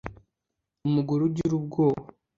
[0.87, 2.03] umugore agira ubwoba